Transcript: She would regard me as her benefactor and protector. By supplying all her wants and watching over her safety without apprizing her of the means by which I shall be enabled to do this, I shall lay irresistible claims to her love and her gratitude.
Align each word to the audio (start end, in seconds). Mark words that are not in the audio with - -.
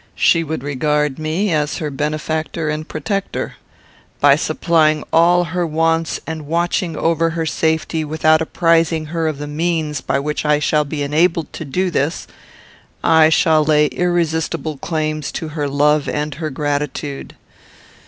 She 0.15 0.43
would 0.43 0.63
regard 0.63 1.19
me 1.19 1.53
as 1.53 1.77
her 1.77 1.91
benefactor 1.91 2.69
and 2.71 2.87
protector. 2.87 3.57
By 4.19 4.35
supplying 4.35 5.03
all 5.13 5.43
her 5.43 5.67
wants 5.67 6.19
and 6.25 6.47
watching 6.47 6.97
over 6.97 7.29
her 7.29 7.45
safety 7.45 8.03
without 8.03 8.41
apprizing 8.41 9.09
her 9.13 9.27
of 9.27 9.37
the 9.37 9.45
means 9.45 10.01
by 10.01 10.17
which 10.17 10.43
I 10.43 10.57
shall 10.57 10.85
be 10.85 11.03
enabled 11.03 11.53
to 11.53 11.65
do 11.65 11.91
this, 11.91 12.25
I 13.03 13.29
shall 13.29 13.63
lay 13.63 13.85
irresistible 13.89 14.77
claims 14.77 15.31
to 15.33 15.49
her 15.49 15.67
love 15.67 16.09
and 16.09 16.33
her 16.33 16.49
gratitude. 16.49 17.35